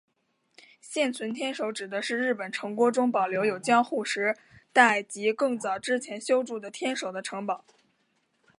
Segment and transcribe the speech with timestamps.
[0.81, 4.35] 现存天守指的是日本城郭中保留有江户时
[4.73, 7.63] 代及更早之前修筑的天守的城堡。